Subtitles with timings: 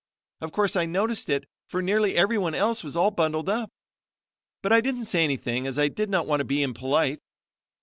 [0.39, 3.69] Of course I noticed it, for nearly everyone else was all bundled up;
[4.63, 7.19] but I didn't say anything as I did not want to be impolite.